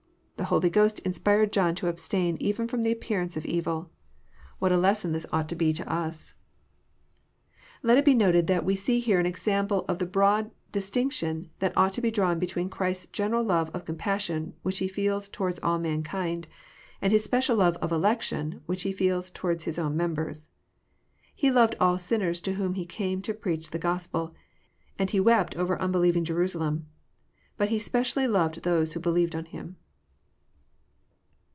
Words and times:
The 0.37 0.45
Holy 0.45 0.71
Ghost 0.71 0.97
inspired 1.01 1.53
John 1.53 1.75
to 1.75 1.87
abstain 1.87 2.35
even 2.39 2.67
ftom 2.67 2.83
the 2.83 2.91
appearance 2.91 3.37
of 3.37 3.45
evil. 3.45 3.91
What 4.57 4.71
a 4.71 4.77
lesson 4.77 5.11
this 5.11 5.27
ought 5.31 5.47
to 5.49 5.55
be 5.55 5.71
to 5.73 5.87
us 5.87 6.33
I 7.53 7.53
Let 7.83 7.99
it 7.99 8.05
be 8.05 8.15
noted 8.15 8.47
that 8.47 8.65
we 8.65 8.75
see 8.75 8.99
here 8.99 9.19
an 9.19 9.27
example 9.27 9.85
of 9.87 9.99
the 9.99 10.07
broad 10.07 10.49
dis* 10.71 10.89
tinction 10.89 11.49
that 11.59 11.77
ought 11.77 11.93
to 11.93 12.01
be 12.01 12.09
drawn 12.09 12.39
between 12.39 12.71
Christ's 12.71 13.05
general 13.05 13.43
love 13.43 13.69
of 13.71 13.85
compassion 13.85 14.55
which 14.63 14.79
He 14.79 14.87
feels 14.87 15.27
towards 15.29 15.59
all 15.59 15.77
mankind, 15.77 16.47
and 17.03 17.13
His 17.13 17.23
special 17.23 17.57
love 17.57 17.77
of 17.77 17.91
election 17.91 18.61
which 18.65 18.81
He 18.81 18.91
feels 18.91 19.29
towards 19.29 19.65
His 19.65 19.77
own 19.77 19.95
mem 19.95 20.15
bers. 20.15 20.49
He 21.35 21.51
loved 21.51 21.75
all 21.79 21.99
sinners 21.99 22.41
to 22.41 22.53
whom 22.55 22.73
He 22.73 22.85
came 22.87 23.21
to 23.21 23.35
preach 23.35 23.69
the 23.69 23.77
Gos 23.79 24.07
pel, 24.07 24.33
and 24.97 25.07
He 25.11 25.19
wept 25.19 25.55
over 25.55 25.79
unbelieving 25.79 26.25
Jerusalem. 26.25 26.87
But 27.57 27.69
He 27.69 27.77
specially 27.77 28.27
loved 28.27 28.63
those 28.63 28.93
who 28.93 28.99
believed 28.99 29.35
on 29.35 29.45
Him. 29.45 29.75